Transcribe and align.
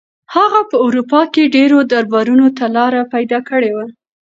هغه 0.35 0.59
په 0.69 0.77
اروپا 0.85 1.21
کې 1.33 1.51
ډېرو 1.55 1.77
دربارونو 1.91 2.47
ته 2.57 2.65
لاره 2.75 3.01
پیدا 3.13 3.39
کړې 3.49 3.71
وه. 3.75 3.85